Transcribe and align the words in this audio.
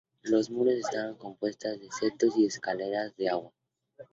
Los 0.23 0.49
"muros" 0.49 0.73
estaban 0.73 1.13
compuestas 1.13 1.79
de 1.79 1.91
setos 1.91 2.35
y 2.35 2.47
"escaleras" 2.47 3.15
de 3.17 3.29
agua. 3.29 3.53